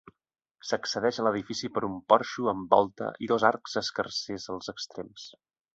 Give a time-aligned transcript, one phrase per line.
[0.69, 5.33] S'accedeix a l'edifici per un porxo amb volta i dos arcs escarsers als extrems.